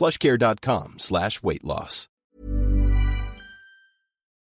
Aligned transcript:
plushcare.com 0.00 0.98
slash 0.98 1.42
weight 1.42 1.62
loss. 1.62 2.08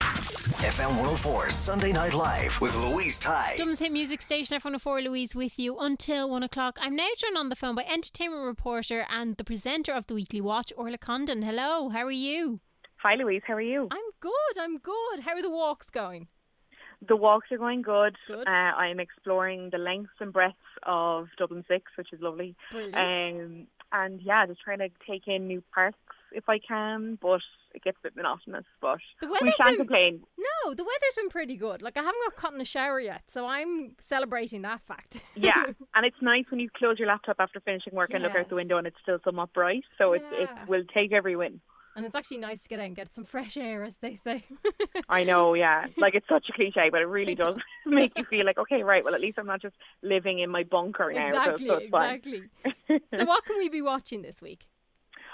FM 0.01 0.89
104 0.89 1.49
Sunday 1.51 1.91
Night 1.91 2.13
Live 2.13 2.59
with 2.59 2.75
Louise 2.75 3.19
Ty. 3.19 3.55
Dublin's 3.57 3.79
hit 3.79 3.91
music 3.91 4.21
station 4.21 4.59
F104 4.59 5.03
Louise 5.03 5.35
with 5.35 5.59
you 5.59 5.77
until 5.77 6.29
one 6.29 6.41
o'clock. 6.41 6.79
I'm 6.81 6.95
now 6.95 7.07
joined 7.17 7.37
on 7.37 7.49
the 7.49 7.55
phone 7.55 7.75
by 7.75 7.83
entertainment 7.83 8.43
reporter 8.43 9.05
and 9.09 9.37
the 9.37 9.43
presenter 9.43 9.91
of 9.91 10.07
the 10.07 10.15
Weekly 10.15 10.41
Watch, 10.41 10.73
Orla 10.75 10.97
Condon. 10.97 11.43
Hello, 11.43 11.89
how 11.89 12.03
are 12.03 12.11
you? 12.11 12.59
Hi 12.97 13.15
Louise, 13.15 13.43
how 13.45 13.53
are 13.53 13.61
you? 13.61 13.87
I'm 13.91 14.11
good, 14.19 14.59
I'm 14.59 14.77
good. 14.79 15.19
How 15.21 15.33
are 15.33 15.41
the 15.41 15.51
walks 15.51 15.89
going? 15.89 16.27
The 17.07 17.15
walks 17.15 17.51
are 17.51 17.57
going 17.57 17.81
good. 17.81 18.15
Good. 18.27 18.47
Uh, 18.47 18.51
I'm 18.51 18.99
exploring 18.99 19.69
the 19.71 19.77
lengths 19.77 20.13
and 20.19 20.31
breadths 20.31 20.57
of 20.83 21.27
Dublin 21.37 21.65
Six, 21.67 21.91
which 21.97 22.13
is 22.13 22.21
lovely. 22.21 22.55
Brilliant. 22.71 22.95
Um, 22.95 23.67
and 23.93 24.19
yeah, 24.21 24.45
just 24.45 24.61
trying 24.61 24.79
to 24.79 24.89
take 25.07 25.27
in 25.27 25.47
new 25.47 25.63
parks 25.73 25.97
if 26.33 26.49
I 26.49 26.57
can, 26.59 27.17
but 27.21 27.41
it 27.75 27.83
gets 27.83 27.97
a 27.99 28.03
bit 28.03 28.15
monotonous. 28.15 28.65
But 28.81 28.97
The 29.21 29.27
we 29.27 29.51
can't 29.53 29.57
been- 29.69 29.77
complain. 29.77 30.23
No, 30.37 30.73
the 30.73 30.83
weather's 30.83 31.15
been 31.15 31.29
pretty 31.29 31.55
good. 31.55 31.81
Like 31.81 31.95
I 31.97 32.01
haven't 32.01 32.21
got 32.25 32.35
caught 32.35 32.53
in 32.55 32.61
a 32.61 32.65
shower 32.65 32.99
yet, 32.99 33.21
so 33.27 33.45
I'm 33.47 33.95
celebrating 33.99 34.63
that 34.63 34.81
fact. 34.81 35.23
Yeah, 35.35 35.63
and 35.95 36.05
it's 36.05 36.21
nice 36.21 36.45
when 36.49 36.59
you 36.59 36.69
close 36.75 36.97
your 36.99 37.07
laptop 37.07 37.37
after 37.39 37.59
finishing 37.59 37.93
work 37.93 38.11
and 38.13 38.23
look 38.23 38.35
out 38.35 38.49
the 38.49 38.55
window 38.55 38.77
and 38.77 38.87
it's 38.87 38.97
still 39.01 39.19
somewhat 39.23 39.53
bright. 39.53 39.83
So 39.97 40.13
it's 40.13 40.25
it 40.31 40.49
Yeah. 40.51 40.65
will 40.65 40.83
take 40.93 41.13
every 41.13 41.35
win. 41.35 41.61
And 41.95 42.05
it's 42.05 42.15
actually 42.15 42.37
nice 42.37 42.59
to 42.59 42.69
get 42.69 42.79
out 42.79 42.85
and 42.85 42.95
get 42.95 43.13
some 43.13 43.23
fresh 43.23 43.57
air, 43.57 43.83
as 43.83 43.97
they 43.97 44.15
say. 44.15 44.43
I 45.09 45.23
know, 45.23 45.53
yeah. 45.53 45.85
Like 45.97 46.15
it's 46.15 46.27
such 46.27 46.47
a 46.49 46.53
cliche, 46.53 46.89
but 46.89 47.01
it 47.01 47.05
really 47.05 47.35
does 47.35 47.55
make 47.85 48.17
you 48.17 48.25
feel 48.25 48.45
like, 48.45 48.57
okay, 48.57 48.83
right. 48.83 49.03
Well, 49.03 49.15
at 49.15 49.21
least 49.21 49.39
I'm 49.39 49.45
not 49.45 49.61
just 49.61 49.75
living 50.01 50.39
in 50.39 50.49
my 50.49 50.63
bunker 50.63 51.11
now. 51.13 51.27
exactly, 51.27 51.67
so 51.67 51.79
fine. 51.91 52.15
exactly. 52.15 52.41
so 53.17 53.25
what 53.25 53.45
can 53.45 53.57
we 53.57 53.69
be 53.69 53.81
watching 53.81 54.21
this 54.21 54.41
week? 54.41 54.67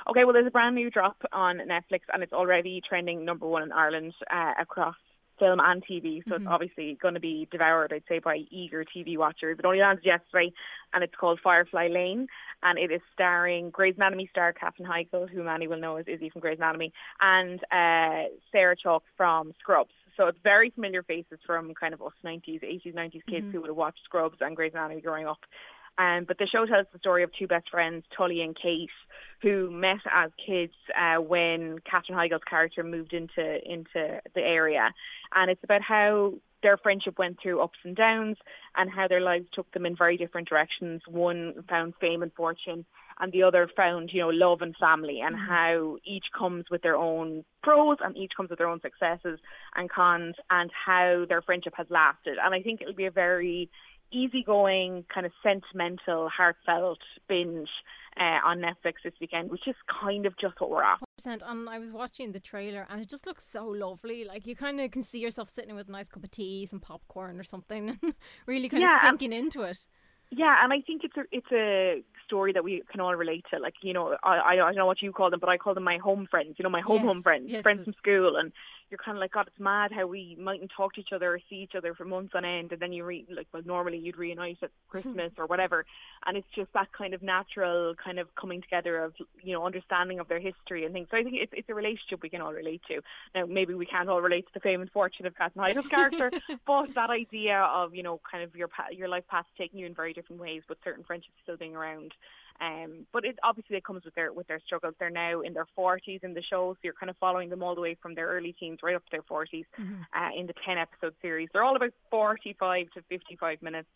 Okay, 0.08 0.24
well, 0.24 0.34
there's 0.34 0.48
a 0.48 0.52
brand 0.52 0.76
new 0.76 0.90
drop 0.90 1.18
on 1.32 1.58
Netflix, 1.58 2.02
and 2.14 2.24
it's 2.24 2.34
already 2.34 2.82
trending 2.88 3.26
number 3.26 3.48
one 3.48 3.64
in 3.64 3.72
Ireland 3.72 4.14
uh, 4.32 4.54
across 4.60 4.96
film 5.40 5.60
and 5.60 5.84
TV. 5.86 6.22
So 6.28 6.36
it's 6.36 6.46
obviously 6.48 6.98
going 7.02 7.14
to 7.14 7.20
be 7.20 7.48
devoured, 7.52 7.94
I'd 7.94 8.04
say, 8.08 8.20
by 8.20 8.44
eager 8.52 8.84
TV 8.86 9.18
watchers. 9.18 9.58
It 9.58 9.66
only 9.66 9.80
landed 9.80 10.06
yesterday, 10.06 10.52
and 10.94 11.04
it's 11.04 11.16
called 11.16 11.40
Firefly 11.42 11.88
Lane, 11.88 12.28
and 12.62 12.78
it 12.78 12.92
is 12.92 13.02
starring 13.14 13.70
Grey's 13.70 13.96
Anatomy 13.96 14.28
star 14.32 14.54
Katherine 14.54 14.88
Heigl, 14.88 15.30
who 15.30 15.44
many 15.44 15.68
will 15.68 15.80
know 15.80 15.96
as 15.96 16.08
Izzy 16.08 16.30
from 16.30 16.42
Grey's 16.42 16.60
Anatomy, 16.60 16.94
and 17.22 17.60
uh, 17.72 18.30
Sarah 18.52 18.76
Chalke 18.76 19.02
from 19.18 19.54
Scrubs. 19.60 19.94
So 20.18 20.28
it's 20.28 20.40
very 20.44 20.70
familiar 20.70 21.02
faces 21.02 21.40
from 21.46 21.74
kind 21.74 21.94
of 21.94 22.02
us 22.02 22.12
90s, 22.26 22.62
80s, 22.62 22.94
90s 22.94 23.26
kids 23.26 23.48
who 23.54 23.62
would 23.62 23.70
have 23.70 23.78
watched 23.78 24.04
Scrubs 24.04 24.38
and 24.42 24.54
Grey's 24.54 24.74
Anatomy 24.74 25.00
growing 25.00 25.26
up. 25.26 25.40
Um, 26.00 26.24
but 26.26 26.38
the 26.38 26.48
show 26.48 26.66
tells 26.66 26.88
the 26.94 27.00
story 27.00 27.24
of 27.24 27.32
two 27.38 27.46
best 27.46 27.70
friends, 27.70 28.06
Tully 28.16 28.42
and 28.42 28.56
Kate, 28.56 28.90
who 29.42 29.70
met 29.70 30.00
as 30.12 30.32
kids 30.44 30.74
uh, 30.98 31.18
when 31.18 31.80
Katherine 31.80 32.18
Heigl's 32.18 32.44
character 32.50 32.84
moved 32.84 33.14
into 33.14 33.60
into 33.70 34.22
the 34.34 34.42
area, 34.42 34.94
and 35.36 35.52
it's 35.52 35.64
about 35.64 35.82
how 35.82 36.34
their 36.64 36.78
friendship 36.78 37.18
went 37.18 37.38
through 37.42 37.62
ups 37.62 37.80
and 37.84 37.96
downs, 37.96 38.38
and 38.78 38.90
how 38.90 39.10
their 39.10 39.22
lives 39.22 39.48
took 39.54 39.70
them 39.74 39.86
in 39.86 39.96
very 39.96 40.16
different 40.16 40.48
directions. 40.48 41.02
One 41.06 41.66
found 41.68 41.94
fame 42.00 42.24
and 42.24 42.34
fortune, 42.34 42.86
and 43.20 43.34
the 43.34 43.44
other 43.44 43.70
found 43.76 44.12
you 44.14 44.22
know 44.22 44.30
love 44.30 44.62
and 44.62 44.76
family, 44.78 45.20
and 45.20 45.36
how 45.36 45.98
each 46.06 46.28
comes 46.38 46.66
with 46.72 46.82
their 46.82 46.96
own 46.96 47.44
pros 47.62 47.98
and 48.02 48.16
each 48.16 48.32
comes 48.38 48.50
with 48.50 48.60
their 48.60 48.70
own 48.70 48.80
successes 48.80 49.40
and 49.76 49.90
cons, 49.90 50.36
and 50.50 50.72
how 50.72 51.26
their 51.28 51.42
friendship 51.42 51.74
has 51.76 51.88
lasted. 51.90 52.38
And 52.42 52.56
I 52.56 52.62
think 52.62 52.82
it'll 52.82 52.94
be 52.94 53.06
a 53.06 53.12
very 53.12 53.70
easygoing, 54.12 55.06
kind 55.14 55.26
of 55.26 55.32
sentimental, 55.44 56.30
heartfelt 56.30 57.00
binge 57.28 57.70
uh, 58.20 58.40
on 58.46 58.60
Netflix 58.60 58.96
this 59.04 59.14
weekend, 59.22 59.50
which 59.52 59.68
is 59.68 59.76
kind 60.02 60.26
of 60.26 60.34
just 60.38 60.60
what 60.60 60.70
we're 60.70 60.84
at. 60.84 61.00
and 61.26 61.70
I 61.70 61.80
was 61.80 61.92
watching 61.92 62.32
the 62.32 62.40
trailer 62.40 62.86
and 62.90 63.02
it 63.02 63.10
just 63.10 63.26
looks 63.26 63.46
so 63.48 63.66
lovely. 63.66 64.26
Like 64.26 64.46
you 64.48 64.56
kind 64.56 64.80
of 64.82 64.92
can 64.92 65.04
see 65.04 65.20
yourself 65.20 65.50
sitting 65.50 65.76
with 65.76 65.88
a 65.90 65.92
nice 65.92 66.10
cup 66.10 66.24
of 66.24 66.32
tea, 66.32 66.66
some 66.66 66.80
popcorn 66.80 67.40
or 67.40 67.44
something, 67.44 67.90
and 68.02 68.14
really 68.46 68.70
kind 68.70 68.82
Yeah, 68.82 68.98
of 68.98 69.04
and- 69.04 69.20
sinking 69.20 69.34
into 69.38 69.62
it. 69.64 69.88
Yeah, 70.32 70.64
and 70.64 70.72
I 70.72 70.82
think 70.82 71.02
it's 71.04 71.18
a 71.18 71.24
it's 71.32 71.52
a 71.52 72.04
story 72.28 72.54
that 72.54 72.64
we 72.64 72.84
can 72.92 73.00
all 73.02 73.16
relate 73.16 73.46
to. 73.52 73.58
Like 73.60 73.74
you 73.82 73.94
know, 73.94 74.16
I 74.22 74.40
I 74.52 74.56
don't 74.58 74.76
know 74.76 74.86
what 74.86 75.02
you 75.02 75.12
call 75.12 75.32
them, 75.32 75.40
but 75.40 75.50
I 75.50 75.58
call 75.58 75.74
them 75.74 75.84
my 75.84 75.98
home 75.98 76.28
friends. 76.30 76.54
You 76.60 76.64
know, 76.64 76.70
my 76.70 76.82
home 76.82 77.02
home 77.02 77.24
friends, 77.24 77.46
yes, 77.50 77.64
friends 77.64 77.84
from 77.84 77.94
school, 77.94 78.36
and 78.36 78.52
you're 78.90 78.98
kind 78.98 79.18
of 79.18 79.22
like, 79.22 79.32
God, 79.32 79.48
it's 79.48 79.60
mad 79.60 79.92
how 79.92 80.08
we 80.08 80.36
mightn't 80.40 80.72
talk 80.76 80.94
to 80.94 81.02
each 81.02 81.14
other 81.14 81.34
or 81.34 81.40
see 81.50 81.58
each 81.58 81.76
other 81.76 81.94
for 81.94 82.06
months 82.06 82.34
on 82.36 82.46
end, 82.46 82.72
and 82.72 82.82
then 82.82 82.92
you 82.92 83.06
re 83.06 83.26
like, 83.30 83.48
well, 83.54 83.62
normally 83.66 83.98
you'd 83.98 84.18
reunite 84.18 84.58
at 84.62 84.72
Christmas 84.90 85.32
or 85.38 85.46
whatever, 85.46 85.86
and 86.26 86.38
it's 86.38 86.48
just 86.56 86.72
that 86.74 86.92
kind 86.92 87.14
of 87.14 87.22
natural 87.22 87.96
kind 88.04 88.20
of 88.20 88.34
coming 88.36 88.62
together 88.62 89.04
of 89.04 89.14
you 89.44 89.54
know 89.54 89.66
understanding 89.66 90.20
of 90.20 90.28
their 90.28 90.40
history 90.40 90.86
and 90.86 90.94
things. 90.94 91.08
So 91.12 91.18
I 91.18 91.24
think 91.24 91.36
it's 91.40 91.54
it's 91.56 91.70
a 91.70 91.74
relationship 91.74 92.22
we 92.22 92.30
can 92.30 92.42
all 92.42 92.54
relate 92.54 92.82
to. 92.88 93.02
Now 93.36 93.46
maybe 93.46 93.74
we 93.74 93.86
can't 93.86 94.10
all 94.10 94.22
relate 94.22 94.46
to 94.48 94.54
the 94.54 94.60
fame 94.60 94.82
and 94.82 94.92
fortune 94.92 95.26
of 95.26 95.36
Katherine 95.36 95.66
Heigl's 95.66 95.88
character, 95.90 96.32
but 96.66 96.94
that 96.96 97.10
idea 97.10 97.62
of 97.62 97.94
you 97.94 98.04
know 98.04 98.20
kind 98.30 98.44
of 98.44 98.56
your 98.56 98.68
pa- 98.68 98.90
your 98.92 99.08
life 99.08 99.28
path 99.28 99.46
taking 99.58 99.80
you 99.80 99.86
in 99.86 99.94
very 99.94 100.14
different 100.14 100.42
ways, 100.42 100.64
but 100.68 100.78
certain 100.84 101.04
friendships 101.04 101.36
still 101.44 101.58
being 101.58 101.76
around. 101.76 102.14
Um, 102.62 103.06
but 103.14 103.24
it 103.26 103.38
obviously 103.44 103.78
it 103.78 103.86
comes 103.86 104.04
with 104.04 104.16
their 104.16 104.34
with 104.34 104.48
their 104.48 104.60
struggles. 104.66 104.94
They're 105.00 105.10
now 105.10 105.42
in 105.42 105.54
their 105.54 105.68
forties 105.76 106.20
in 106.24 106.34
the 106.34 106.44
show, 106.44 106.74
so 106.74 106.80
you're 106.84 106.94
kind 106.94 107.10
of 107.10 107.16
following 107.18 107.50
them 107.50 107.64
all 107.64 107.76
the 107.76 107.82
way 107.82 107.96
from 108.02 108.16
their 108.16 108.28
early 108.28 108.54
teens 108.60 108.80
right 108.84 108.96
up 108.96 109.06
to 109.06 109.12
their 109.12 109.22
40s 109.22 109.66
uh, 109.80 110.30
in 110.38 110.46
the 110.48 110.54
ten 110.66 110.78
episode 110.78 111.14
series. 111.22 111.50
They're 111.54 111.64
all 111.64 111.76
about 111.76 111.94
forty 112.12 112.56
five 112.60 112.88
to 112.96 113.02
fifty 113.04 113.38
five 113.40 113.62
minutes. 113.62 113.90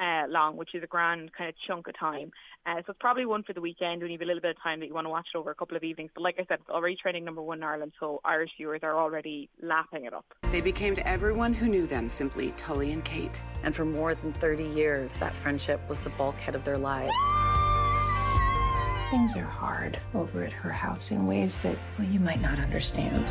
Uh, 0.00 0.28
long, 0.28 0.56
which 0.56 0.76
is 0.76 0.82
a 0.84 0.86
grand 0.86 1.28
kind 1.36 1.48
of 1.48 1.56
chunk 1.66 1.88
of 1.88 1.98
time. 1.98 2.30
Uh, 2.64 2.76
so 2.76 2.90
it's 2.90 2.98
probably 3.00 3.26
one 3.26 3.42
for 3.42 3.52
the 3.52 3.60
weekend 3.60 4.00
when 4.00 4.12
you 4.12 4.16
have 4.16 4.22
a 4.22 4.26
little 4.26 4.40
bit 4.40 4.52
of 4.52 4.62
time 4.62 4.78
that 4.78 4.86
you 4.86 4.94
want 4.94 5.04
to 5.04 5.10
watch 5.10 5.26
it 5.34 5.36
over 5.36 5.50
a 5.50 5.54
couple 5.56 5.76
of 5.76 5.82
evenings. 5.82 6.12
But 6.14 6.22
like 6.22 6.36
I 6.38 6.44
said, 6.46 6.58
it's 6.60 6.70
already 6.70 6.94
trending 6.94 7.24
number 7.24 7.42
one 7.42 7.58
in 7.58 7.64
Ireland, 7.64 7.90
so 7.98 8.20
Irish 8.24 8.50
viewers 8.56 8.78
are 8.84 8.96
already 8.96 9.50
lapping 9.60 10.04
it 10.04 10.14
up. 10.14 10.24
They 10.52 10.60
became 10.60 10.94
to 10.94 11.08
everyone 11.08 11.52
who 11.52 11.66
knew 11.66 11.84
them 11.84 12.08
simply 12.08 12.52
Tully 12.52 12.92
and 12.92 13.04
Kate. 13.04 13.42
And 13.64 13.74
for 13.74 13.84
more 13.84 14.14
than 14.14 14.32
30 14.34 14.62
years, 14.62 15.14
that 15.14 15.36
friendship 15.36 15.80
was 15.88 15.98
the 16.00 16.10
bulkhead 16.10 16.54
of 16.54 16.62
their 16.62 16.78
lives. 16.78 17.18
Things 19.10 19.36
are 19.36 19.44
hard 19.44 19.98
over 20.12 20.44
at 20.44 20.52
her 20.52 20.70
house 20.70 21.12
in 21.12 21.26
ways 21.26 21.56
that 21.58 21.78
well, 21.98 22.06
you 22.06 22.20
might 22.20 22.42
not 22.42 22.58
understand. 22.58 23.24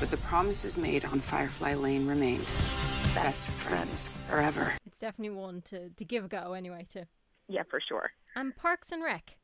But 0.00 0.10
the 0.10 0.16
promises 0.16 0.78
made 0.78 1.04
on 1.04 1.20
Firefly 1.20 1.74
Lane 1.74 2.06
remained. 2.06 2.50
Best 3.14 3.50
friends 3.50 4.08
forever. 4.28 4.72
It's 4.86 4.96
definitely 4.96 5.36
one 5.36 5.60
to, 5.66 5.90
to 5.90 6.04
give 6.06 6.24
a 6.24 6.28
go 6.28 6.54
anyway 6.54 6.86
too. 6.90 7.04
Yeah, 7.48 7.64
for 7.68 7.82
sure. 7.86 8.12
And 8.34 8.56
Parks 8.56 8.92
and 8.92 9.04
Rec. 9.04 9.36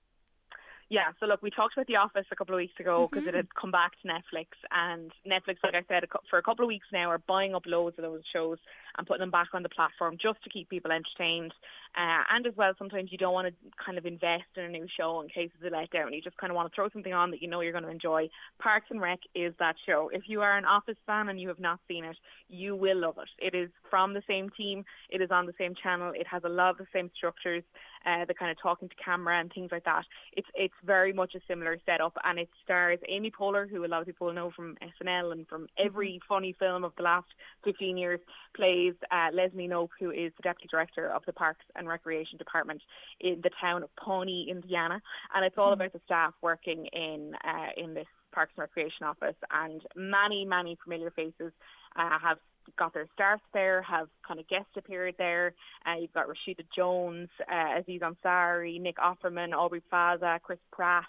Yeah, 0.88 1.10
so 1.18 1.26
look, 1.26 1.42
we 1.42 1.50
talked 1.50 1.74
about 1.76 1.88
The 1.88 1.96
Office 1.96 2.26
a 2.30 2.36
couple 2.36 2.54
of 2.54 2.58
weeks 2.58 2.78
ago 2.78 3.00
mm-hmm. 3.00 3.14
because 3.14 3.28
it 3.28 3.34
had 3.34 3.52
come 3.60 3.72
back 3.72 3.92
to 4.00 4.08
Netflix, 4.08 4.46
and 4.70 5.10
Netflix, 5.26 5.56
like 5.64 5.74
I 5.74 5.82
said, 5.88 6.04
for 6.30 6.38
a 6.38 6.42
couple 6.42 6.64
of 6.64 6.68
weeks 6.68 6.86
now, 6.92 7.10
are 7.10 7.18
buying 7.18 7.56
up 7.56 7.64
loads 7.66 7.98
of 7.98 8.04
those 8.04 8.22
shows 8.32 8.58
and 8.96 9.06
putting 9.06 9.20
them 9.20 9.32
back 9.32 9.48
on 9.52 9.64
the 9.64 9.68
platform 9.68 10.16
just 10.20 10.42
to 10.44 10.50
keep 10.50 10.70
people 10.70 10.92
entertained. 10.92 11.52
Uh, 11.96 12.22
and 12.34 12.46
as 12.46 12.52
well, 12.56 12.72
sometimes 12.78 13.10
you 13.10 13.16
don't 13.16 13.32
want 13.32 13.48
to 13.48 13.54
kind 13.82 13.96
of 13.96 14.04
invest 14.04 14.44
in 14.56 14.64
a 14.64 14.68
new 14.68 14.86
show 14.98 15.22
in 15.22 15.28
case 15.28 15.50
it's 15.54 15.64
a 15.64 15.74
letdown. 15.74 16.14
You 16.14 16.20
just 16.20 16.36
kind 16.36 16.50
of 16.50 16.54
want 16.54 16.70
to 16.70 16.74
throw 16.74 16.90
something 16.90 17.14
on 17.14 17.30
that 17.30 17.40
you 17.40 17.48
know 17.48 17.62
you're 17.62 17.72
going 17.72 17.84
to 17.84 17.90
enjoy. 17.90 18.28
Parks 18.58 18.86
and 18.90 19.00
Rec 19.00 19.20
is 19.34 19.54
that 19.58 19.76
show. 19.86 20.10
If 20.12 20.24
you 20.26 20.42
are 20.42 20.58
an 20.58 20.66
Office 20.66 20.98
fan 21.06 21.30
and 21.30 21.40
you 21.40 21.48
have 21.48 21.58
not 21.58 21.80
seen 21.88 22.04
it, 22.04 22.16
you 22.48 22.76
will 22.76 23.00
love 23.00 23.16
it. 23.18 23.28
It 23.38 23.56
is 23.56 23.70
from 23.88 24.12
the 24.12 24.22
same 24.28 24.50
team. 24.50 24.84
It 25.08 25.22
is 25.22 25.30
on 25.30 25.46
the 25.46 25.54
same 25.58 25.74
channel. 25.82 26.12
It 26.14 26.26
has 26.26 26.42
a 26.44 26.50
lot 26.50 26.70
of 26.70 26.78
the 26.78 26.86
same 26.92 27.10
structures, 27.16 27.64
uh, 28.04 28.26
the 28.26 28.34
kind 28.34 28.50
of 28.50 28.58
talking 28.62 28.90
to 28.90 28.94
camera 29.02 29.40
and 29.40 29.50
things 29.50 29.70
like 29.72 29.84
that. 29.84 30.04
It's 30.34 30.48
it's 30.54 30.74
very 30.84 31.14
much 31.14 31.34
a 31.34 31.40
similar 31.48 31.78
setup, 31.86 32.16
and 32.24 32.38
it 32.38 32.50
stars 32.62 32.98
Amy 33.08 33.30
Poehler, 33.30 33.68
who 33.68 33.84
a 33.84 33.88
lot 33.88 34.00
of 34.00 34.06
people 34.06 34.32
know 34.32 34.50
from 34.54 34.76
SNL 35.02 35.32
and 35.32 35.48
from 35.48 35.66
every 35.78 36.12
mm-hmm. 36.12 36.34
funny 36.34 36.54
film 36.58 36.84
of 36.84 36.92
the 36.96 37.04
last 37.04 37.28
15 37.64 37.96
years, 37.96 38.20
plays 38.54 38.94
uh, 39.10 39.28
Leslie 39.32 39.68
Knope, 39.68 39.90
who 39.98 40.10
is 40.10 40.32
the 40.36 40.42
deputy 40.42 40.68
director 40.70 41.08
of 41.08 41.22
the 41.26 41.32
Parks 41.32 41.64
and 41.74 41.85
Recreation 41.88 42.38
Department 42.38 42.82
in 43.20 43.40
the 43.42 43.50
town 43.60 43.82
of 43.82 43.94
Pawnee, 43.96 44.48
Indiana, 44.50 45.00
and 45.34 45.44
it's 45.44 45.56
all 45.58 45.72
mm-hmm. 45.72 45.80
about 45.80 45.92
the 45.92 46.00
staff 46.04 46.34
working 46.42 46.86
in 46.92 47.34
uh, 47.44 47.68
in 47.76 47.94
this 47.94 48.06
Parks 48.32 48.52
and 48.56 48.62
Recreation 48.62 49.06
office, 49.06 49.36
and 49.50 49.82
many 49.94 50.44
many 50.44 50.76
familiar 50.84 51.10
faces 51.10 51.52
uh, 51.96 52.18
have 52.18 52.38
got 52.76 52.92
their 52.92 53.06
starts 53.14 53.42
there, 53.54 53.82
have 53.82 54.08
kind 54.26 54.40
of 54.40 54.48
guest 54.48 54.66
appeared 54.76 55.14
there. 55.18 55.54
Uh, 55.86 55.98
you've 56.00 56.12
got 56.12 56.26
Rashida 56.26 56.64
Jones, 56.74 57.28
uh, 57.50 57.78
Aziz 57.80 58.00
Ansari, 58.00 58.80
Nick 58.80 58.96
Offerman, 58.96 59.52
Aubrey 59.52 59.80
Plaza, 59.88 60.40
Chris 60.42 60.58
Pratt, 60.72 61.04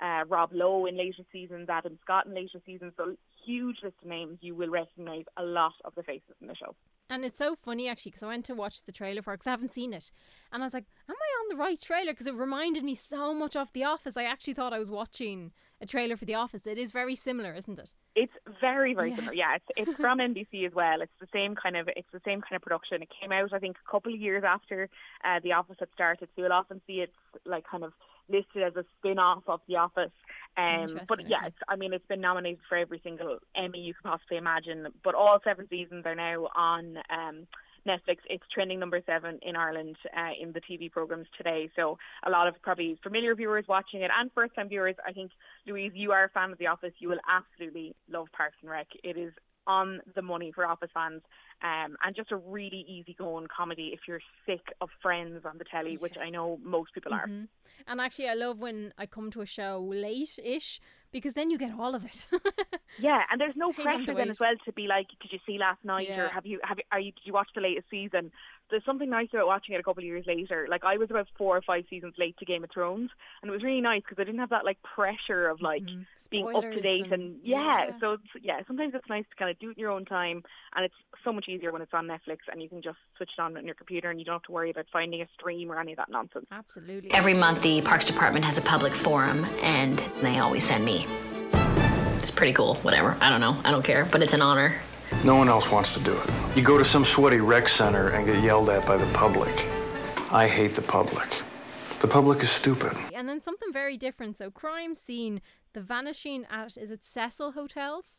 uh, 0.00 0.24
Rob 0.28 0.50
Lowe 0.52 0.86
in 0.86 0.96
later 0.96 1.22
seasons, 1.32 1.68
Adam 1.68 1.98
Scott 2.02 2.26
in 2.26 2.34
later 2.34 2.60
seasons. 2.66 2.92
So 2.96 3.14
huge 3.44 3.76
list 3.82 3.96
of 4.02 4.08
names. 4.08 4.38
You 4.40 4.54
will 4.54 4.70
recognise 4.70 5.24
a 5.36 5.44
lot 5.44 5.74
of 5.84 5.94
the 5.94 6.02
faces 6.02 6.34
in 6.40 6.48
the 6.48 6.54
show. 6.54 6.74
And 7.08 7.24
it's 7.24 7.38
so 7.38 7.54
funny 7.54 7.88
actually 7.88 8.10
because 8.10 8.24
I 8.24 8.28
went 8.28 8.44
to 8.46 8.54
watch 8.54 8.82
the 8.82 8.92
trailer 8.92 9.22
for 9.22 9.32
it 9.32 9.36
because 9.36 9.46
I 9.46 9.50
haven't 9.50 9.74
seen 9.74 9.92
it, 9.92 10.10
and 10.52 10.62
I 10.62 10.66
was 10.66 10.74
like, 10.74 10.86
"Am 11.08 11.14
I 11.14 11.42
on 11.42 11.48
the 11.48 11.56
right 11.56 11.80
trailer?" 11.80 12.12
Because 12.12 12.26
it 12.26 12.34
reminded 12.34 12.82
me 12.82 12.94
so 12.96 13.32
much 13.32 13.54
of 13.54 13.72
The 13.72 13.84
Office. 13.84 14.16
I 14.16 14.24
actually 14.24 14.54
thought 14.54 14.72
I 14.72 14.78
was 14.78 14.90
watching 14.90 15.52
a 15.80 15.86
trailer 15.86 16.16
for 16.16 16.24
The 16.24 16.34
Office. 16.34 16.66
It 16.66 16.78
is 16.78 16.90
very 16.90 17.14
similar, 17.14 17.52
isn't 17.54 17.78
it? 17.78 17.94
It's 18.14 18.32
very 18.60 18.94
very 18.94 19.10
yeah. 19.10 19.16
similar. 19.16 19.34
Yeah, 19.34 19.56
it's 19.56 19.66
it's 19.76 20.00
from 20.00 20.18
NBC 20.18 20.66
as 20.66 20.74
well. 20.74 21.02
It's 21.02 21.12
the 21.20 21.28
same 21.32 21.54
kind 21.54 21.76
of 21.76 21.88
it's 21.94 22.10
the 22.12 22.20
same 22.24 22.40
kind 22.40 22.56
of 22.56 22.62
production. 22.62 23.02
It 23.02 23.08
came 23.20 23.32
out 23.32 23.52
I 23.52 23.58
think 23.58 23.76
a 23.86 23.90
couple 23.90 24.12
of 24.14 24.20
years 24.20 24.44
after 24.46 24.88
uh, 25.24 25.40
The 25.42 25.52
Office 25.52 25.76
had 25.78 25.88
started. 25.94 26.28
So 26.34 26.42
you'll 26.42 26.52
often 26.52 26.80
see 26.86 27.00
it's 27.00 27.12
like 27.44 27.64
kind 27.70 27.84
of 27.84 27.92
listed 28.28 28.62
as 28.62 28.74
a 28.76 28.84
spin-off 28.98 29.44
of 29.46 29.60
The 29.68 29.76
Office. 29.76 30.10
Um, 30.56 31.00
but 31.06 31.28
yeah, 31.28 31.46
it's, 31.46 31.56
I 31.68 31.76
mean, 31.76 31.92
it's 31.92 32.06
been 32.06 32.20
nominated 32.20 32.60
for 32.68 32.76
every 32.76 33.00
single 33.04 33.38
Emmy 33.54 33.78
you 33.80 33.94
could 33.94 34.08
possibly 34.08 34.38
imagine. 34.38 34.88
But 35.04 35.14
all 35.14 35.38
seven 35.44 35.68
seasons 35.68 36.06
are 36.06 36.14
now 36.14 36.48
on 36.56 36.96
um, 37.10 37.46
Netflix. 37.86 38.18
It's 38.28 38.44
trending 38.52 38.80
number 38.80 39.00
seven 39.06 39.38
in 39.42 39.56
Ireland 39.56 39.96
uh, 40.16 40.30
in 40.40 40.52
the 40.52 40.60
TV 40.60 40.90
programs 40.90 41.26
today. 41.36 41.70
So 41.76 41.98
a 42.26 42.30
lot 42.30 42.48
of 42.48 42.60
probably 42.62 42.98
familiar 43.02 43.34
viewers 43.34 43.64
watching 43.68 44.02
it 44.02 44.10
and 44.16 44.30
first-time 44.34 44.68
viewers. 44.68 44.96
I 45.06 45.12
think 45.12 45.30
Louise, 45.66 45.92
you 45.94 46.12
are 46.12 46.24
a 46.24 46.28
fan 46.28 46.52
of 46.52 46.58
The 46.58 46.66
Office. 46.66 46.92
You 46.98 47.08
will 47.08 47.20
absolutely 47.28 47.94
love 48.10 48.26
Parks 48.36 48.56
and 48.62 48.70
Rec. 48.70 48.88
It 49.02 49.16
is 49.16 49.32
on 49.66 50.00
the 50.14 50.22
money 50.22 50.52
for 50.52 50.64
Office 50.64 50.90
fans, 50.94 51.22
um, 51.62 51.96
and 52.04 52.14
just 52.14 52.30
a 52.30 52.36
really 52.36 52.84
easygoing 52.88 53.48
comedy 53.54 53.90
if 53.92 54.00
you're 54.06 54.20
sick 54.46 54.60
of 54.80 54.88
Friends 55.02 55.44
on 55.44 55.58
the 55.58 55.64
telly, 55.64 55.92
yes. 55.92 56.00
which 56.00 56.14
I 56.20 56.30
know 56.30 56.58
most 56.62 56.94
people 56.94 57.12
mm-hmm. 57.12 57.42
are. 57.42 57.48
And 57.88 58.00
actually, 58.00 58.28
I 58.28 58.34
love 58.34 58.58
when 58.58 58.92
I 58.96 59.06
come 59.06 59.30
to 59.32 59.40
a 59.40 59.46
show 59.46 59.84
late-ish 59.88 60.80
because 61.16 61.32
then 61.32 61.50
you 61.50 61.56
get 61.56 61.72
all 61.80 61.94
of 61.94 62.04
it. 62.04 62.26
yeah, 62.98 63.22
and 63.30 63.40
there's 63.40 63.56
no 63.56 63.72
pressure 63.72 64.14
then 64.14 64.28
as 64.28 64.38
well 64.38 64.52
to 64.66 64.72
be 64.72 64.86
like, 64.86 65.06
did 65.22 65.32
you 65.32 65.38
see 65.46 65.56
last 65.56 65.82
night 65.82 66.08
yeah. 66.10 66.20
or 66.20 66.28
have 66.28 66.44
you 66.44 66.60
have 66.62 66.76
you, 66.76 66.84
are 66.92 67.00
you 67.00 67.12
did 67.12 67.22
you 67.24 67.32
watch 67.32 67.48
the 67.54 67.62
latest 67.62 67.88
season? 67.90 68.30
There's 68.70 68.84
something 68.84 69.08
nice 69.08 69.28
about 69.32 69.46
watching 69.46 69.74
it 69.74 69.80
a 69.80 69.82
couple 69.82 70.00
of 70.00 70.06
years 70.06 70.24
later. 70.26 70.66
Like 70.68 70.84
I 70.84 70.96
was 70.96 71.10
about 71.10 71.28
four 71.36 71.56
or 71.56 71.62
five 71.62 71.84
seasons 71.88 72.14
late 72.18 72.36
to 72.38 72.44
Game 72.44 72.64
of 72.64 72.70
Thrones, 72.70 73.10
and 73.42 73.48
it 73.48 73.52
was 73.52 73.62
really 73.62 73.80
nice 73.80 74.02
because 74.02 74.20
I 74.20 74.24
didn't 74.24 74.40
have 74.40 74.50
that 74.50 74.64
like 74.64 74.78
pressure 74.82 75.48
of 75.48 75.60
like 75.60 75.82
mm-hmm. 75.82 76.02
being 76.30 76.48
up 76.54 76.62
to 76.62 76.80
date 76.80 77.04
and, 77.04 77.12
and 77.12 77.36
yeah. 77.42 77.86
yeah. 77.86 77.98
So 78.00 78.16
yeah, 78.42 78.60
sometimes 78.66 78.94
it's 78.94 79.08
nice 79.08 79.24
to 79.30 79.36
kind 79.36 79.50
of 79.50 79.58
do 79.58 79.70
it 79.70 79.76
in 79.76 79.80
your 79.80 79.90
own 79.90 80.04
time, 80.04 80.42
and 80.74 80.84
it's 80.84 80.94
so 81.24 81.32
much 81.32 81.46
easier 81.48 81.72
when 81.72 81.82
it's 81.82 81.94
on 81.94 82.06
Netflix 82.06 82.38
and 82.50 82.62
you 82.62 82.68
can 82.68 82.82
just 82.82 82.98
switch 83.16 83.30
it 83.36 83.40
on 83.40 83.56
on 83.56 83.64
your 83.64 83.74
computer 83.74 84.10
and 84.10 84.18
you 84.18 84.24
don't 84.24 84.34
have 84.34 84.42
to 84.42 84.52
worry 84.52 84.70
about 84.70 84.86
finding 84.92 85.22
a 85.22 85.28
stream 85.38 85.70
or 85.70 85.78
any 85.78 85.92
of 85.92 85.96
that 85.98 86.10
nonsense. 86.10 86.46
Absolutely. 86.50 87.12
Every 87.12 87.34
month, 87.34 87.62
the 87.62 87.80
Parks 87.82 88.06
Department 88.06 88.44
has 88.44 88.58
a 88.58 88.62
public 88.62 88.92
forum, 88.92 89.44
and 89.62 89.98
they 90.22 90.38
always 90.38 90.64
send 90.64 90.84
me 90.84 91.06
it's 92.26 92.32
pretty 92.32 92.54
cool. 92.54 92.74
Whatever. 92.76 93.16
I 93.20 93.30
don't 93.30 93.40
know. 93.40 93.56
I 93.64 93.70
don't 93.70 93.84
care. 93.84 94.04
But 94.04 94.20
it's 94.20 94.32
an 94.32 94.42
honor. 94.42 94.74
No 95.24 95.36
one 95.36 95.48
else 95.48 95.70
wants 95.70 95.94
to 95.94 96.00
do 96.00 96.16
it. 96.16 96.30
You 96.56 96.62
go 96.62 96.78
to 96.78 96.84
some 96.84 97.04
sweaty 97.04 97.38
rec 97.40 97.68
center 97.68 98.10
and 98.10 98.26
get 98.26 98.42
yelled 98.42 98.70
at 98.70 98.86
by 98.86 98.96
the 98.96 99.06
public. 99.12 99.66
I 100.30 100.46
hate 100.46 100.72
the 100.72 100.82
public. 100.82 101.42
The 102.00 102.08
public 102.08 102.42
is 102.42 102.50
stupid. 102.50 102.96
And 103.14 103.28
then 103.28 103.40
something 103.40 103.72
very 103.72 103.96
different. 103.96 104.36
So, 104.36 104.50
crime 104.50 104.94
scene, 104.94 105.40
the 105.72 105.80
vanishing 105.80 106.46
at, 106.50 106.76
is 106.76 106.90
it 106.90 107.04
Cecil 107.04 107.52
Hotels? 107.52 108.18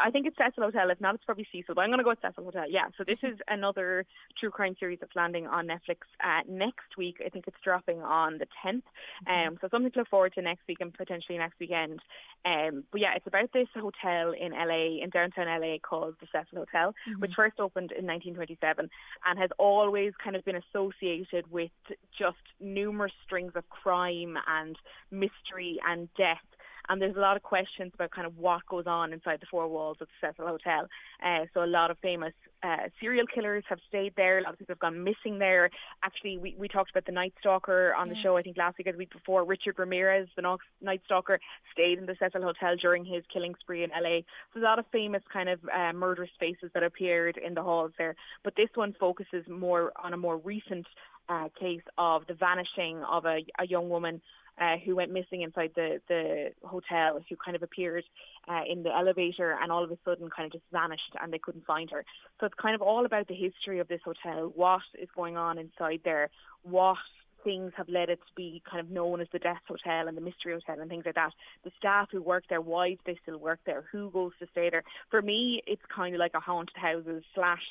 I 0.00 0.10
think 0.10 0.26
it's 0.26 0.36
Cecil 0.36 0.64
Hotel. 0.64 0.90
If 0.90 1.00
not, 1.00 1.14
it's 1.14 1.24
probably 1.24 1.46
Cecil. 1.52 1.74
But 1.74 1.82
I'm 1.82 1.88
going 1.88 1.98
to 1.98 2.04
go 2.04 2.10
with 2.10 2.18
Cecil 2.20 2.44
Hotel. 2.44 2.64
Yeah. 2.68 2.86
So 2.96 3.04
this 3.04 3.18
is 3.22 3.38
another 3.46 4.04
true 4.38 4.50
crime 4.50 4.74
series 4.78 4.98
that's 5.00 5.14
landing 5.14 5.46
on 5.46 5.66
Netflix 5.66 6.02
uh, 6.22 6.42
next 6.48 6.96
week. 6.96 7.22
I 7.24 7.28
think 7.28 7.46
it's 7.46 7.56
dropping 7.62 8.02
on 8.02 8.38
the 8.38 8.46
10th. 8.64 8.82
Mm-hmm. 9.28 9.48
Um, 9.48 9.58
so 9.60 9.68
something 9.70 9.92
to 9.92 10.00
look 10.00 10.08
forward 10.08 10.34
to 10.34 10.42
next 10.42 10.62
week 10.68 10.78
and 10.80 10.92
potentially 10.92 11.38
next 11.38 11.60
weekend. 11.60 12.00
Um, 12.44 12.84
but 12.90 13.00
yeah, 13.00 13.14
it's 13.14 13.26
about 13.26 13.52
this 13.52 13.68
hotel 13.74 14.32
in 14.32 14.52
LA, 14.52 15.02
in 15.02 15.10
downtown 15.10 15.46
LA, 15.46 15.76
called 15.78 16.16
the 16.20 16.26
Cecil 16.26 16.58
Hotel, 16.58 16.94
mm-hmm. 17.08 17.20
which 17.20 17.32
first 17.36 17.60
opened 17.60 17.92
in 17.92 18.06
1927 18.06 18.90
and 19.26 19.38
has 19.38 19.50
always 19.58 20.12
kind 20.22 20.34
of 20.34 20.44
been 20.44 20.56
associated 20.56 21.50
with 21.50 21.70
just 22.18 22.36
numerous 22.60 23.12
strings 23.24 23.52
of 23.54 23.68
crime 23.68 24.36
and 24.48 24.76
mystery 25.10 25.78
and 25.86 26.08
death 26.16 26.38
and 26.88 27.00
there's 27.00 27.16
a 27.16 27.20
lot 27.20 27.36
of 27.36 27.42
questions 27.42 27.92
about 27.94 28.10
kind 28.10 28.26
of 28.26 28.36
what 28.38 28.64
goes 28.66 28.86
on 28.86 29.12
inside 29.12 29.40
the 29.40 29.46
four 29.50 29.68
walls 29.68 29.98
of 30.00 30.08
the 30.08 30.28
Cecil 30.28 30.46
Hotel. 30.46 30.88
Uh, 31.24 31.44
so 31.52 31.64
a 31.64 31.66
lot 31.66 31.90
of 31.90 31.98
famous 31.98 32.32
uh, 32.62 32.88
serial 33.00 33.26
killers 33.32 33.64
have 33.68 33.78
stayed 33.88 34.12
there. 34.16 34.38
A 34.38 34.42
lot 34.42 34.52
of 34.52 34.58
people 34.58 34.72
have 34.72 34.80
gone 34.80 35.04
missing 35.04 35.38
there. 35.38 35.70
Actually, 36.02 36.38
we, 36.38 36.56
we 36.58 36.68
talked 36.68 36.90
about 36.90 37.06
the 37.06 37.12
Night 37.12 37.34
Stalker 37.40 37.94
on 37.94 38.08
yes. 38.08 38.16
the 38.16 38.22
show, 38.22 38.36
I 38.36 38.42
think 38.42 38.56
last 38.56 38.78
week 38.78 38.86
or 38.86 38.92
the 38.92 38.98
week 38.98 39.12
before. 39.12 39.44
Richard 39.44 39.78
Ramirez, 39.78 40.28
the 40.36 40.58
Night 40.80 41.02
Stalker, 41.04 41.38
stayed 41.72 41.98
in 41.98 42.06
the 42.06 42.16
Cecil 42.18 42.42
Hotel 42.42 42.76
during 42.80 43.04
his 43.04 43.22
killing 43.32 43.54
spree 43.60 43.84
in 43.84 43.90
LA. 43.90 44.20
So 44.20 44.24
there's 44.54 44.64
a 44.64 44.66
lot 44.66 44.78
of 44.78 44.86
famous 44.90 45.22
kind 45.32 45.48
of 45.48 45.60
uh, 45.64 45.92
murderous 45.92 46.30
faces 46.40 46.70
that 46.74 46.82
appeared 46.82 47.36
in 47.36 47.54
the 47.54 47.62
halls 47.62 47.92
there. 47.98 48.16
But 48.44 48.54
this 48.56 48.70
one 48.74 48.94
focuses 48.98 49.44
more 49.48 49.92
on 50.02 50.14
a 50.14 50.16
more 50.16 50.38
recent 50.38 50.86
uh, 51.28 51.48
case 51.60 51.82
of 51.98 52.26
the 52.26 52.34
vanishing 52.34 53.02
of 53.04 53.26
a, 53.26 53.40
a 53.58 53.66
young 53.66 53.88
woman 53.88 54.20
uh, 54.60 54.76
who 54.84 54.96
went 54.96 55.12
missing 55.12 55.42
inside 55.42 55.72
the, 55.74 56.00
the 56.08 56.50
hotel, 56.64 57.20
who 57.28 57.36
kind 57.36 57.56
of 57.56 57.62
appeared 57.62 58.04
uh, 58.48 58.62
in 58.68 58.82
the 58.82 58.90
elevator 58.90 59.56
and 59.60 59.70
all 59.70 59.84
of 59.84 59.90
a 59.90 59.98
sudden 60.04 60.28
kind 60.34 60.46
of 60.46 60.52
just 60.52 60.64
vanished 60.72 61.14
and 61.20 61.32
they 61.32 61.38
couldn't 61.38 61.66
find 61.66 61.90
her. 61.90 62.04
So 62.40 62.46
it's 62.46 62.54
kind 62.60 62.74
of 62.74 62.82
all 62.82 63.04
about 63.04 63.28
the 63.28 63.34
history 63.34 63.78
of 63.78 63.88
this 63.88 64.00
hotel, 64.04 64.52
what 64.54 64.82
is 65.00 65.08
going 65.14 65.36
on 65.36 65.58
inside 65.58 66.00
there, 66.04 66.30
what 66.62 66.96
things 67.44 67.72
have 67.76 67.88
led 67.88 68.08
it 68.08 68.18
to 68.18 68.34
be 68.36 68.62
kind 68.68 68.80
of 68.80 68.90
known 68.90 69.20
as 69.20 69.28
the 69.32 69.38
Death 69.38 69.62
Hotel 69.66 70.08
and 70.08 70.16
the 70.16 70.20
Mystery 70.20 70.52
Hotel 70.52 70.80
and 70.80 70.90
things 70.90 71.04
like 71.06 71.14
that. 71.14 71.32
The 71.64 71.70
staff 71.78 72.08
who 72.10 72.20
work 72.22 72.44
there, 72.48 72.60
why 72.60 72.90
do 72.90 72.98
they 73.06 73.18
still 73.22 73.38
work 73.38 73.60
there? 73.64 73.84
Who 73.92 74.10
goes 74.10 74.32
to 74.40 74.46
stay 74.52 74.70
there? 74.70 74.82
For 75.10 75.22
me, 75.22 75.62
it's 75.66 75.82
kind 75.94 76.14
of 76.14 76.18
like 76.18 76.32
a 76.34 76.40
haunted 76.40 76.76
houses 76.76 77.22
slash 77.34 77.62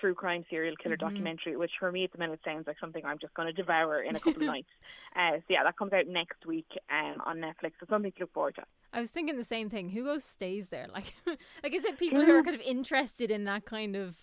true 0.00 0.14
crime 0.14 0.44
serial 0.50 0.74
killer 0.76 0.96
mm-hmm. 0.96 1.06
documentary, 1.06 1.56
which 1.56 1.72
for 1.78 1.90
me 1.92 2.04
at 2.04 2.12
the 2.12 2.18
minute 2.18 2.40
sounds 2.44 2.66
like 2.66 2.76
something 2.80 3.04
I'm 3.04 3.18
just 3.18 3.34
going 3.34 3.46
to 3.46 3.52
devour 3.52 4.02
in 4.02 4.16
a 4.16 4.20
couple 4.20 4.42
of 4.42 4.46
nights. 4.46 4.68
Uh, 5.16 5.36
so 5.36 5.44
yeah, 5.50 5.64
that 5.64 5.76
comes 5.76 5.92
out 5.92 6.06
next 6.06 6.46
week 6.46 6.68
um, 6.90 7.20
on 7.24 7.38
Netflix. 7.38 7.72
So 7.80 7.86
something 7.88 8.12
to 8.12 8.20
look 8.20 8.32
forward 8.32 8.56
to. 8.56 8.62
I 8.92 9.00
was 9.00 9.10
thinking 9.10 9.36
the 9.36 9.44
same 9.44 9.68
thing. 9.68 9.90
Who 9.90 10.04
goes 10.04 10.24
stays 10.24 10.68
there? 10.68 10.86
Like, 10.98 11.14
like 11.62 11.74
is 11.74 11.84
it 11.84 11.98
people 11.98 12.24
who 12.24 12.32
are 12.32 12.42
kind 12.42 12.56
of 12.56 12.62
interested 12.62 13.30
in 13.30 13.44
that 13.44 13.66
kind 13.66 13.94
of 13.94 14.16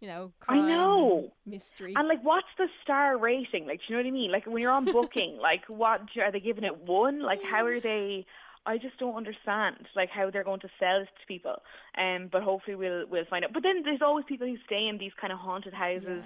you 0.00 0.06
know, 0.06 0.32
I 0.48 0.60
know 0.60 1.32
mystery. 1.44 1.94
And 1.96 2.06
like, 2.06 2.22
what's 2.22 2.46
the 2.56 2.68
star 2.82 3.18
rating? 3.18 3.66
Like, 3.66 3.80
do 3.80 3.84
you 3.88 3.96
know 3.96 4.02
what 4.04 4.08
I 4.08 4.12
mean? 4.12 4.30
Like, 4.30 4.46
when 4.46 4.62
you're 4.62 4.70
on 4.70 4.84
booking, 4.92 5.38
like, 5.40 5.62
what 5.68 6.02
are 6.22 6.30
they 6.30 6.40
giving 6.40 6.64
it 6.64 6.86
one? 6.86 7.20
Like, 7.20 7.40
how 7.42 7.64
are 7.66 7.80
they? 7.80 8.24
I 8.68 8.76
just 8.76 8.98
don't 8.98 9.16
understand 9.16 9.76
like 9.96 10.10
how 10.10 10.30
they're 10.30 10.44
going 10.44 10.60
to 10.60 10.68
sell 10.78 11.00
it 11.00 11.06
to 11.06 11.26
people. 11.26 11.54
Um, 11.96 12.28
but 12.30 12.42
hopefully 12.42 12.76
we'll 12.76 13.06
we'll 13.10 13.24
find 13.30 13.42
out. 13.44 13.54
But 13.54 13.62
then 13.62 13.82
there's 13.82 14.02
always 14.02 14.26
people 14.28 14.46
who 14.46 14.56
stay 14.66 14.86
in 14.86 14.98
these 14.98 15.12
kind 15.18 15.32
of 15.32 15.38
haunted 15.38 15.72
houses. 15.72 16.22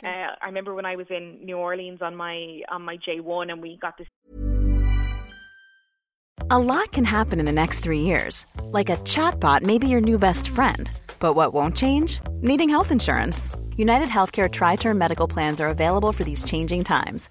Yeah, 0.00 0.28
uh, 0.30 0.36
I 0.40 0.46
remember 0.46 0.72
when 0.72 0.86
I 0.86 0.94
was 0.94 1.08
in 1.10 1.44
New 1.44 1.56
Orleans 1.56 2.00
on 2.00 2.14
my 2.14 2.60
on 2.70 2.82
my 2.82 2.96
J 3.04 3.18
one, 3.18 3.50
and 3.50 3.60
we 3.60 3.76
got 3.76 3.98
this. 3.98 4.06
A 6.52 6.58
lot 6.58 6.92
can 6.92 7.04
happen 7.04 7.40
in 7.40 7.46
the 7.46 7.52
next 7.52 7.80
three 7.80 8.02
years, 8.02 8.46
like 8.64 8.88
a 8.88 8.96
chatbot 8.98 9.62
may 9.62 9.78
be 9.78 9.88
your 9.88 10.00
new 10.00 10.18
best 10.18 10.48
friend. 10.48 10.90
But 11.18 11.34
what 11.34 11.52
won't 11.52 11.76
change? 11.76 12.20
Needing 12.40 12.68
health 12.68 12.92
insurance. 12.92 13.50
United 13.76 14.08
Healthcare 14.08 14.50
Tri 14.50 14.76
Term 14.76 14.96
Medical 14.96 15.26
Plans 15.26 15.60
are 15.60 15.68
available 15.68 16.12
for 16.12 16.22
these 16.22 16.44
changing 16.44 16.84
times 16.84 17.30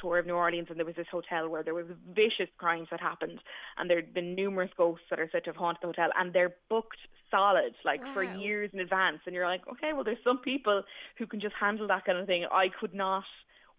Tour 0.00 0.18
of 0.18 0.26
New 0.26 0.34
Orleans, 0.34 0.68
and 0.70 0.78
there 0.78 0.86
was 0.86 0.96
this 0.96 1.06
hotel 1.10 1.48
where 1.48 1.62
there 1.62 1.74
was 1.74 1.86
vicious 2.14 2.48
crimes 2.58 2.88
that 2.90 3.00
happened, 3.00 3.38
and 3.78 3.88
there'd 3.88 4.14
been 4.14 4.34
numerous 4.34 4.70
ghosts 4.76 5.04
that 5.10 5.20
are 5.20 5.28
said 5.32 5.44
to 5.44 5.50
have 5.50 5.56
haunted 5.56 5.82
the 5.82 5.86
hotel, 5.88 6.10
and 6.18 6.32
they're 6.32 6.54
booked 6.68 6.98
solid, 7.30 7.74
like 7.84 8.02
wow. 8.02 8.14
for 8.14 8.22
years 8.22 8.70
in 8.72 8.80
advance. 8.80 9.20
And 9.26 9.34
you're 9.34 9.46
like, 9.46 9.62
okay, 9.72 9.92
well, 9.92 10.04
there's 10.04 10.18
some 10.24 10.38
people 10.38 10.82
who 11.18 11.26
can 11.26 11.40
just 11.40 11.54
handle 11.58 11.86
that 11.88 12.04
kind 12.04 12.18
of 12.18 12.26
thing. 12.26 12.44
I 12.50 12.66
could 12.80 12.94
not 12.94 13.24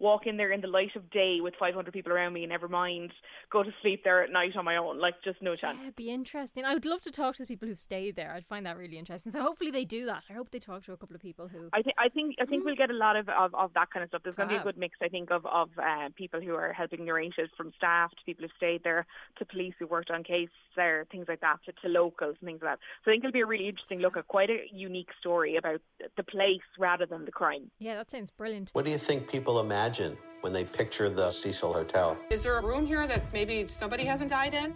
walk 0.02 0.26
in 0.26 0.36
there 0.36 0.50
in 0.50 0.60
the 0.60 0.66
light 0.66 0.94
of 0.96 1.08
day 1.10 1.38
with 1.40 1.54
500 1.58 1.92
people 1.92 2.12
around 2.12 2.32
me, 2.32 2.42
and 2.42 2.50
never 2.50 2.68
mind 2.68 3.12
go 3.50 3.62
to 3.62 3.70
sleep 3.80 4.02
there 4.04 4.22
at 4.22 4.30
night 4.30 4.56
on 4.56 4.64
my 4.64 4.76
own. 4.76 4.98
Like, 4.98 5.14
just 5.24 5.40
no 5.40 5.56
chance. 5.56 5.78
Yeah, 5.78 5.84
it'd 5.84 5.96
be 5.96 6.10
interesting. 6.10 6.64
I 6.64 6.74
would 6.74 6.84
love 6.84 7.00
to 7.02 7.10
talk 7.10 7.36
to 7.36 7.42
the 7.42 7.46
people 7.46 7.68
who've 7.68 7.78
stayed 7.78 8.16
there. 8.16 8.32
I'd 8.34 8.46
find 8.46 8.66
that 8.66 8.76
really 8.76 8.98
interesting. 8.98 9.32
So 9.32 9.40
hopefully 9.40 9.70
they 9.70 9.84
do 9.84 10.06
that. 10.06 10.24
I 10.28 10.32
hope 10.32 10.50
they 10.50 10.58
talk 10.58 10.84
to 10.84 10.92
a 10.92 10.96
couple 10.96 11.14
of 11.14 11.22
people 11.22 11.48
who. 11.48 11.68
I 11.72 11.82
think 11.82 11.96
I 11.98 12.08
think 12.08 12.34
I 12.40 12.44
think 12.44 12.64
we'll 12.64 12.76
get 12.76 12.90
a 12.90 12.94
lot 12.94 13.16
of, 13.16 13.28
of, 13.28 13.54
of 13.54 13.72
that 13.74 13.90
kind 13.90 14.02
of 14.02 14.08
stuff. 14.08 14.22
There's 14.24 14.36
going 14.36 14.48
to 14.48 14.54
be 14.56 14.60
a 14.60 14.64
good 14.64 14.76
mix, 14.76 14.98
I 15.00 15.08
think, 15.08 15.30
of 15.30 15.46
of 15.46 15.70
uh, 15.78 16.08
people 16.16 16.40
who 16.40 16.54
are 16.54 16.72
helping 16.72 17.08
arrange 17.08 17.34
it, 17.38 17.50
from 17.56 17.72
staff 17.76 18.10
to 18.10 18.24
people 18.26 18.44
who 18.44 18.50
stayed 18.56 18.82
there, 18.82 19.06
to 19.38 19.44
police 19.44 19.74
who 19.78 19.86
worked 19.86 20.10
on 20.10 20.24
cases 20.24 20.50
there, 20.74 21.06
things 21.12 21.26
like 21.28 21.40
that, 21.40 21.58
to, 21.66 21.72
to 21.82 21.88
locals 21.88 22.36
and 22.40 22.46
things 22.46 22.60
like 22.62 22.72
that. 22.72 22.78
So 23.04 23.10
I 23.10 23.14
think 23.14 23.24
it'll 23.24 23.32
be 23.32 23.40
a 23.40 23.46
really 23.46 23.68
interesting 23.68 24.00
look 24.00 24.16
at 24.16 24.26
quite 24.26 24.50
a 24.50 24.64
unique 24.72 25.10
story 25.20 25.56
about 25.56 25.80
the 26.16 26.22
place 26.22 26.60
rather 26.78 27.06
than 27.06 27.24
the 27.24 27.32
crime. 27.32 27.70
Yeah, 27.78 27.94
that 27.96 28.10
sounds 28.10 28.30
brilliant. 28.30 28.70
What 28.72 28.84
do 28.84 28.90
you 28.90 28.98
think 28.98 29.30
people 29.30 29.60
imagine 29.60 29.91
when 30.40 30.52
they 30.52 30.64
picture 30.64 31.08
the 31.08 31.30
Cecil 31.30 31.72
Hotel. 31.72 32.16
Is 32.30 32.42
there 32.42 32.58
a 32.58 32.62
room 32.64 32.86
here 32.86 33.06
that 33.06 33.32
maybe 33.32 33.66
somebody 33.68 34.04
hasn't 34.04 34.30
died 34.30 34.54
in? 34.54 34.74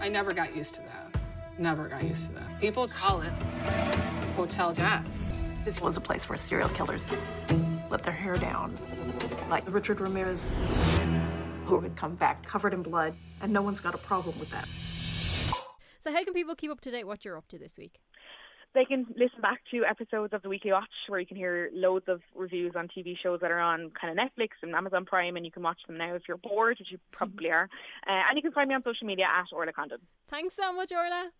I 0.00 0.08
never 0.08 0.32
got 0.32 0.54
used 0.56 0.74
to 0.76 0.82
that. 0.82 1.14
Never 1.58 1.88
got 1.88 2.02
used 2.04 2.26
to 2.26 2.32
that. 2.32 2.60
People 2.60 2.88
call 2.88 3.20
it 3.20 3.32
Hotel 4.36 4.72
Death. 4.72 5.06
This 5.64 5.80
was 5.82 5.96
a 5.96 6.00
place 6.00 6.28
where 6.28 6.38
serial 6.38 6.68
killers 6.70 7.08
let 7.90 8.02
their 8.02 8.12
hair 8.12 8.34
down, 8.34 8.74
like 9.50 9.64
Richard 9.72 10.00
Ramirez, 10.00 10.46
who 11.66 11.78
would 11.78 11.96
come 11.96 12.14
back 12.14 12.44
covered 12.46 12.72
in 12.72 12.82
blood, 12.82 13.14
and 13.40 13.52
no 13.52 13.60
one's 13.60 13.80
got 13.80 13.94
a 13.94 13.98
problem 13.98 14.38
with 14.38 14.50
that. 14.50 14.66
So, 16.00 16.12
how 16.12 16.24
can 16.24 16.32
people 16.32 16.54
keep 16.54 16.70
up 16.70 16.80
to 16.82 16.90
date 16.90 17.06
what 17.06 17.24
you're 17.24 17.36
up 17.36 17.48
to 17.48 17.58
this 17.58 17.76
week? 17.76 18.00
They 18.74 18.84
can 18.84 19.06
listen 19.16 19.40
back 19.40 19.60
to 19.70 19.84
episodes 19.84 20.32
of 20.34 20.42
the 20.42 20.48
Weekly 20.48 20.72
Watch 20.72 20.88
where 21.08 21.18
you 21.18 21.26
can 21.26 21.36
hear 21.36 21.70
loads 21.72 22.04
of 22.08 22.20
reviews 22.34 22.72
on 22.76 22.88
TV 22.88 23.16
shows 23.20 23.40
that 23.40 23.50
are 23.50 23.60
on 23.60 23.90
kind 23.98 24.16
of 24.16 24.24
Netflix 24.24 24.50
and 24.62 24.74
Amazon 24.74 25.04
Prime, 25.04 25.36
and 25.36 25.44
you 25.44 25.50
can 25.50 25.62
watch 25.62 25.78
them 25.86 25.96
now 25.96 26.14
if 26.14 26.22
you're 26.28 26.36
bored, 26.36 26.76
which 26.78 26.92
you 26.92 26.98
probably 27.10 27.50
are. 27.50 27.68
Uh, 28.06 28.22
and 28.28 28.36
you 28.36 28.42
can 28.42 28.52
find 28.52 28.68
me 28.68 28.74
on 28.74 28.82
social 28.82 29.06
media 29.06 29.26
at 29.26 29.46
Orla 29.52 29.72
Condon. 29.72 29.98
Thanks 30.30 30.54
so 30.54 30.72
much, 30.72 30.92
Orla. 30.92 31.30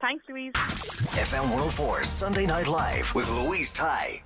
Thanks, 0.00 0.24
Louise. 0.28 0.52
FM 0.54 1.42
104 1.50 2.04
Sunday 2.04 2.46
Night 2.46 2.68
Live 2.68 3.14
with 3.14 3.28
Louise 3.30 3.72
Ty. 3.72 4.22